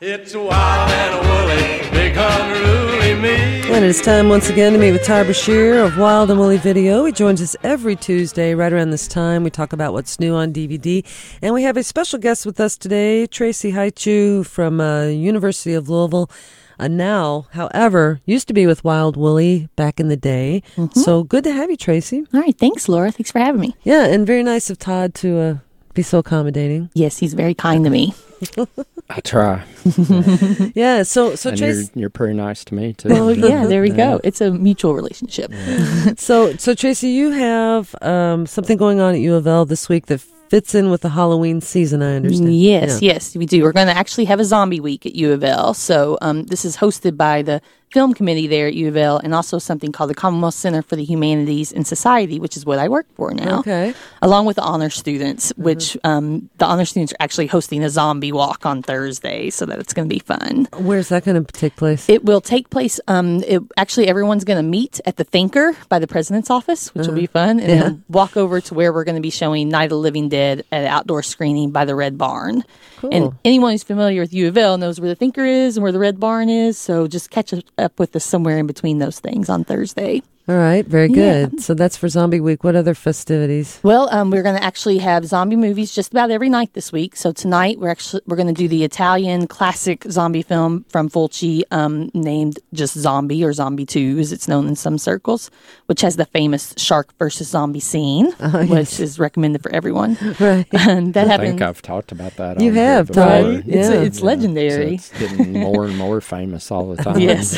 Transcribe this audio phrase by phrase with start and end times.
[0.00, 3.62] It's wild and woolly, big unruly me.
[3.62, 6.56] And it is time once again to meet with Todd Bashir of Wild and Woolly
[6.56, 7.04] Video.
[7.04, 9.42] He joins us every Tuesday right around this time.
[9.42, 11.04] We talk about what's new on DVD.
[11.42, 15.88] And we have a special guest with us today, Tracy Haichu from uh, University of
[15.88, 16.30] Louisville.
[16.78, 20.62] Uh, now, however, used to be with Wild Woolly back in the day.
[20.92, 22.24] So good to have you, Tracy.
[22.32, 23.10] All right, thanks, Laura.
[23.10, 23.74] Thanks for having me.
[23.82, 25.56] Yeah, and very nice of Todd to uh,
[25.98, 26.90] be so accommodating.
[26.94, 28.14] Yes, he's very kind to me.
[29.10, 29.64] I try.
[30.74, 33.08] Yeah, so so and you're, Tracy, you're pretty nice to me too.
[33.08, 34.20] Well, yeah, there we go.
[34.22, 35.50] It's a mutual relationship.
[36.16, 40.06] so so Tracy, you have um, something going on at U of L this week
[40.06, 42.00] that fits in with the Halloween season.
[42.02, 42.54] I understand.
[42.54, 43.14] Yes, Yeah.
[43.14, 43.62] yes, we do.
[43.64, 45.74] We're going to actually have a zombie week at U of L.
[45.74, 47.60] So um, this is hosted by the
[47.90, 50.96] film committee there at U of L, and also something called the Commonwealth Center for
[50.96, 53.60] the Humanities and Society, which is what I work for now.
[53.60, 53.94] Okay.
[54.22, 58.32] Along with the honor students, which um, the honor students are actually hosting a zombie
[58.32, 60.68] walk on Thursday, so that it's going to be fun.
[60.76, 62.08] Where's that going to take place?
[62.08, 63.00] It will take place.
[63.08, 67.06] Um, it, actually, everyone's going to meet at the Thinker by the president's office, which
[67.06, 69.84] will be fun, and then walk over to where we're going to be showing Night
[69.84, 72.64] of the Living Dead at an outdoor screening by the Red Barn.
[73.00, 75.92] And anyone who's familiar with U of L knows where the Thinker is and where
[75.92, 76.76] the Red Barn is.
[76.76, 80.22] So just catch up with us somewhere in between those things on Thursday.
[80.48, 81.44] All right, very Yeah.
[81.46, 81.60] good.
[81.60, 82.64] So that's for Zombie Week.
[82.64, 83.78] What other festivities?
[83.82, 87.16] Well, um, we're going to actually have zombie movies just about every night this week.
[87.16, 91.64] So tonight we're actually we're going to do the Italian classic zombie film from Fulci,
[91.70, 95.50] um, named just Zombie or Zombie Two, as it's known in some circles,
[95.84, 98.32] which has the famous shark versus zombie scene,
[98.68, 100.16] which is recommended for everyone.
[100.40, 100.66] Right.
[100.88, 101.48] And that I happened.
[101.48, 102.58] think I've talked about that.
[102.60, 103.22] You on here have, before.
[103.24, 103.44] Todd.
[103.44, 103.54] Right?
[103.68, 104.00] It's, Yeah.
[104.00, 104.94] it's So legendary.
[104.94, 107.18] it's getting more and more famous all the time.
[107.18, 107.54] Yes.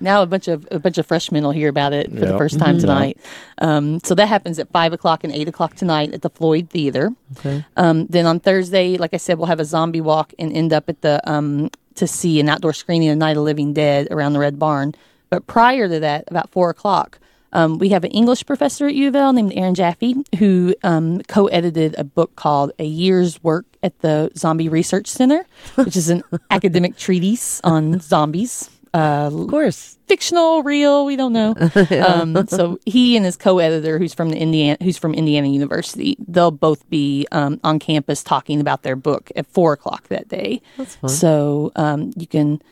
[0.00, 2.58] now a bunch of a bunch of freshmen will hear about it for the first
[2.58, 3.18] time tonight.
[3.58, 7.10] Um, so that happens at five o'clock and eight o'clock tonight at the Floyd Theater.
[7.38, 7.64] Okay.
[7.76, 10.88] Um, then on Thursday, like I said, we'll have a zombie walk and end up
[10.88, 14.32] at the um, to see an outdoor screening of Night of the Living Dead around
[14.32, 14.94] the Red Barn.
[15.30, 17.18] But prior to that, about four o'clock,
[17.52, 21.22] um, we have an English professor at U of L named Aaron Jaffe who um,
[21.28, 25.46] co-edited a book called "A Year's Work at the Zombie Research Center,"
[25.76, 28.70] which is an academic treatise on zombies.
[28.94, 29.98] Uh, Of course.
[30.06, 31.54] fictional, real, we don't know.
[32.06, 36.52] um, so he and his co-editor, who's from the Indiana, who's from Indiana University, they'll
[36.52, 40.62] both be um, on campus talking about their book at four o'clock that day.
[40.76, 41.10] That's fun.
[41.10, 42.62] So um, you can,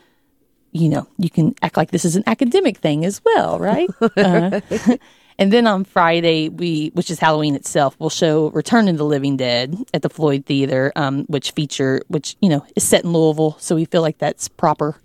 [0.71, 3.89] you know, you can act like this is an academic thing as well, right?
[4.15, 4.61] Uh,
[5.39, 9.35] and then on Friday, we, which is Halloween itself, we'll show Return of the Living
[9.35, 13.57] Dead at the Floyd Theater, um, which feature, which you know is set in Louisville,
[13.59, 14.95] so we feel like that's proper.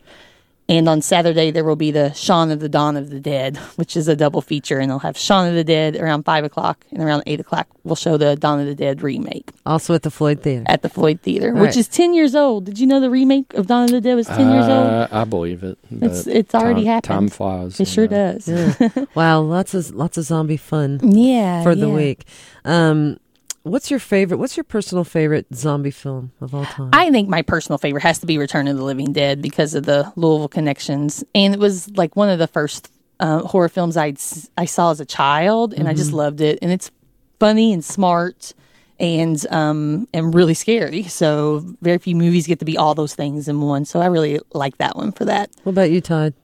[0.71, 3.97] And on Saturday, there will be the Shaun of the Dawn of the Dead, which
[3.97, 4.79] is a double feature.
[4.79, 7.97] And they'll have Shaun of the Dead around 5 o'clock, and around 8 o'clock, we'll
[7.97, 10.65] show the Dawn of the Dead remake Also at the Floyd Theater.
[10.67, 11.77] at the Floyd Theater, All which right.
[11.79, 12.67] is 10 years old.
[12.67, 14.87] Did you know the remake of Dawn of the Dead was 10 years old?
[14.87, 15.79] Uh, I believe it.
[15.91, 17.05] It's- it's already time, happened.
[17.15, 17.81] Time flies.
[17.81, 18.39] It sure know.
[18.39, 18.77] does.
[19.15, 21.63] Wow, lots of lots of zombie fun Yeah.
[21.63, 21.95] for the yeah.
[21.95, 22.25] week.
[22.67, 23.17] Um,
[23.69, 24.39] what's your favorite?
[24.39, 26.91] What's your personal favorite zombie film of all time?
[26.93, 29.85] I think my personal favorite has to be Return of the Living Dead because of
[29.85, 32.91] the Louisville connections, and it was like one of the first
[33.21, 36.59] uh, horror films I'd s- I saw as a child, and I just loved it.
[36.63, 36.91] And it's
[37.41, 38.55] funny and smart,
[39.01, 41.03] and um and really scary.
[41.05, 43.85] So very few movies get to be all those things in one.
[43.85, 45.51] So I really like that one for that.
[45.65, 46.35] what about you, Todd?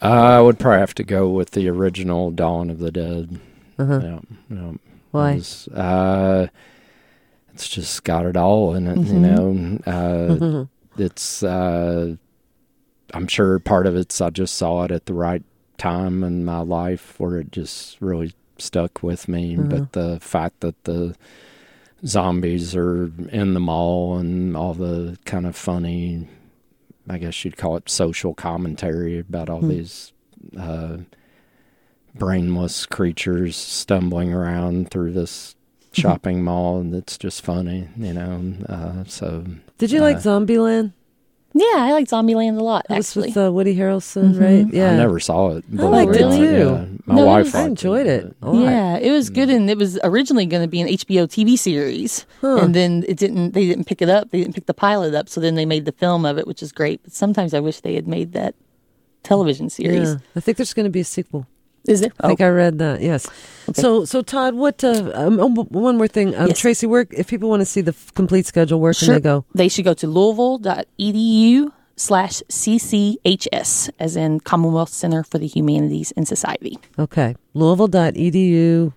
[0.00, 3.40] I would probably have to go with the original Dawn of the Dead.
[3.78, 4.00] Uh-huh.
[4.02, 4.18] Yeah,
[4.50, 4.72] yeah.
[5.16, 5.34] Why?
[5.36, 6.46] Was, uh,
[7.52, 9.78] it's just got it all in it, you know.
[9.86, 10.64] Uh,
[11.02, 12.16] it's, uh,
[13.14, 15.42] I'm sure part of it's I just saw it at the right
[15.78, 19.56] time in my life where it just really stuck with me.
[19.56, 21.14] But the fact that the
[22.04, 26.28] zombies are in the mall and all the kind of funny,
[27.08, 30.12] I guess you'd call it social commentary about all these
[30.58, 30.98] uh,
[32.18, 35.54] brainless creatures stumbling around through this
[35.92, 38.54] shopping mall, and it's just funny, you know.
[38.68, 39.44] Uh, so
[39.78, 40.92] Did you like Uh, Zombieland?
[41.54, 42.84] Yeah, I like Zombieland a lot.
[42.90, 44.66] That was Actually, with uh, Woody Harrelson, right?
[44.70, 45.64] Yeah, I never saw it.
[45.70, 46.42] but, liked it too.
[46.44, 48.36] yeah, my No, wife was- I enjoyed it.
[48.40, 48.62] but- a lot.
[48.62, 52.26] Yeah, it was good, and it was originally going to be an HBO TV series,
[52.42, 52.58] Huh.
[52.58, 53.52] and then it didn't.
[53.54, 54.30] They didn't pick it up.
[54.32, 56.62] They didn't pick the pilot up, so then they made the film of it, which
[56.62, 57.00] is great.
[57.02, 58.54] But sometimes I wish they had made that
[59.22, 60.10] television series.
[60.10, 61.46] Yeah, I think there's going to be a sequel.
[61.86, 62.10] Is there?
[62.20, 63.00] I think I read that.
[63.00, 63.28] Yes.
[63.74, 64.82] So, so Todd, what?
[64.82, 66.58] Uh, um, oh, one more thing, um, Yes.
[66.58, 66.86] Tracy.
[66.86, 69.44] Where, if people want to see the f- complete schedule, where can they go?
[69.54, 76.26] They should go to louisville.edu slash CCHS, as in Commonwealth Center for the Humanities and
[76.28, 78.92] Society, Okay, Louisville.edu.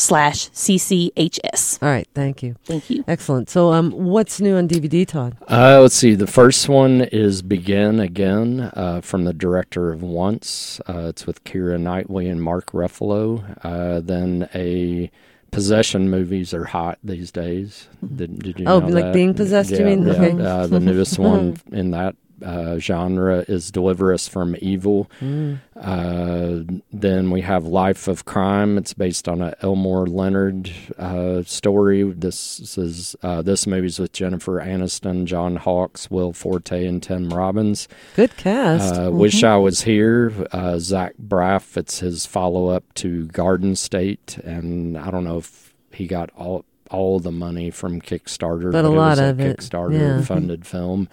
[0.00, 1.82] slash CCHS.
[1.82, 2.56] All right, thank you.
[2.64, 3.04] Thank you.
[3.06, 3.48] Excellent.
[3.50, 5.36] So, um, what's new on DVD, Todd?
[5.48, 6.14] Uh, let's see.
[6.14, 10.80] The first one is Begin Again uh, from the director of Once.
[10.88, 13.56] Uh, it's with Keira Knightley and Mark Ruffalo.
[13.62, 15.10] Uh, then a
[15.52, 17.88] Possession movies are hot these days.
[18.14, 19.12] Did, did you Oh, know like that?
[19.14, 20.06] being possessed, you mean?
[20.06, 20.12] yeah.
[20.12, 20.40] Okay.
[20.40, 25.10] Uh, the newest one in that uh, genre is Deliver Us from Evil.
[25.20, 25.60] Mm.
[25.76, 28.78] Uh, then we have Life of Crime.
[28.78, 32.02] It's based on a Elmore Leonard uh, story.
[32.02, 37.88] This is uh, this movie's with Jennifer Aniston, John Hawkes, Will Forte, and Tim Robbins.
[38.16, 38.94] Good cast.
[38.94, 40.32] Uh, Wish I Was Here.
[40.52, 41.76] Uh, Zach Braff.
[41.76, 46.64] It's his follow up to Garden State, and I don't know if he got all
[46.90, 50.22] all the money from Kickstarter, But a it lot was a of it, Kickstarter yeah.
[50.24, 51.08] funded film.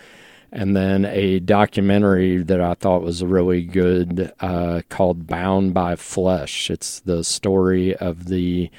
[0.52, 6.70] And then a documentary that I thought was really good uh, called Bound by Flesh.
[6.70, 8.70] It's the story of the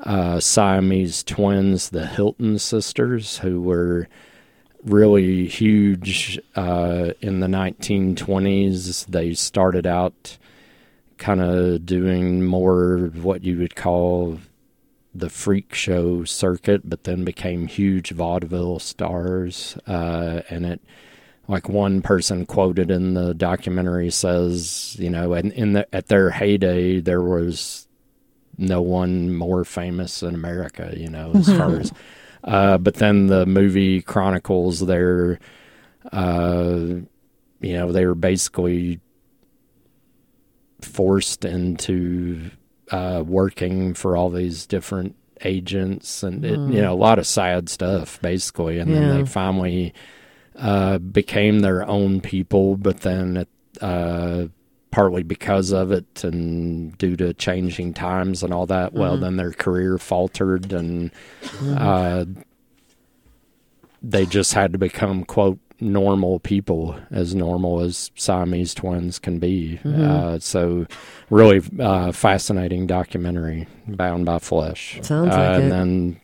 [0.00, 4.08] uh, Siamese twins, the Hilton sisters, who were
[4.84, 9.06] really huge uh, in the 1920s.
[9.06, 10.38] They started out
[11.18, 14.38] kind of doing more what you would call
[15.18, 19.76] the freak show circuit, but then became huge vaudeville stars.
[19.86, 20.80] Uh, and it,
[21.48, 26.30] like one person quoted in the documentary says, you know, and in the, at their
[26.30, 27.86] heyday, there was
[28.58, 31.92] no one more famous in America, you know, as far as.
[32.42, 35.38] Uh, but then the movie chronicles their,
[36.12, 36.76] uh,
[37.60, 39.00] you know, they were basically
[40.80, 42.50] forced into
[42.90, 47.68] uh, working for all these different agents and it, you know a lot of sad
[47.68, 48.78] stuff basically.
[48.78, 49.00] And Yeah.
[49.00, 49.92] then they finally
[50.56, 53.48] uh, became their own people but then it,
[53.82, 54.46] uh,
[54.90, 59.52] partly because of it and due to changing times and all that well then their
[59.52, 61.10] career faltered and
[61.76, 62.24] uh,
[64.02, 69.78] they just had to become quote normal people as normal as Siamese twins can be.
[69.84, 70.86] Uh, so
[71.30, 74.98] really uh, fascinating documentary, Bound by Flesh.
[75.02, 75.70] Sounds uh, like and it.
[75.70, 76.20] then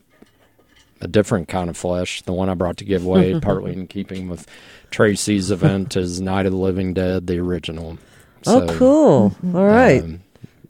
[1.02, 4.28] a different kind of flesh, the one I brought to give away, partly in keeping
[4.28, 4.48] with
[4.90, 7.98] Tracy's event, is Night of the Living Dead, the original.
[8.46, 9.36] oh, cool.
[9.54, 10.02] All right.
[10.02, 10.20] um,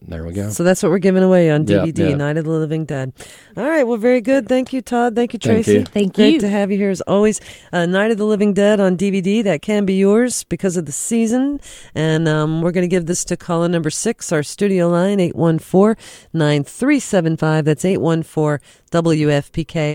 [0.09, 0.51] there we go.
[0.51, 2.17] So that's what we're giving away on Yeah, DVD, yeah.
[2.17, 3.13] Night of the Living Dead.
[3.57, 4.49] All right, well, very good.
[4.49, 5.15] Thank you, Todd.
[5.15, 5.75] Thank you, Tracy.
[5.75, 5.93] Thank you.
[5.93, 6.41] Thank Great you.
[6.41, 7.41] to have you here as always.
[7.73, 9.43] Uh, Night of the Living Dead on DVD.
[9.45, 11.61] That can be yours because of the season.
[11.95, 15.97] And um, we're going to give this to caller number six, our studio line, 814
[16.33, 17.65] 9375.
[17.65, 18.59] That's 814
[18.91, 19.95] WFPK.